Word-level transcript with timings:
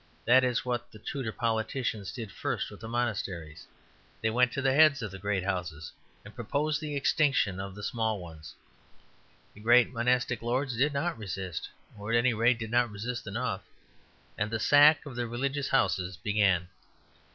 That 0.25 0.43
is 0.43 0.65
what 0.65 0.91
the 0.91 0.97
Tudor 0.97 1.31
politicians 1.31 2.11
did 2.11 2.31
first 2.31 2.71
with 2.71 2.79
the 2.79 2.87
monasteries. 2.87 3.67
They 4.21 4.31
went 4.31 4.51
to 4.53 4.61
the 4.63 4.73
heads 4.73 5.03
of 5.03 5.11
the 5.11 5.19
great 5.19 5.43
houses 5.43 5.91
and 6.25 6.33
proposed 6.33 6.81
the 6.81 6.95
extinction 6.95 7.59
of 7.59 7.75
the 7.75 7.83
small 7.83 8.19
ones. 8.19 8.55
The 9.53 9.59
great 9.59 9.91
monastic 9.93 10.41
lords 10.41 10.75
did 10.75 10.91
not 10.91 11.19
resist, 11.19 11.69
or, 11.95 12.11
at 12.11 12.17
any 12.17 12.33
rate, 12.33 12.57
did 12.57 12.71
not 12.71 12.89
resist 12.89 13.27
enough; 13.27 13.61
and 14.39 14.49
the 14.49 14.59
sack 14.59 15.05
of 15.05 15.15
the 15.15 15.27
religious 15.27 15.69
houses 15.69 16.17
began. 16.17 16.69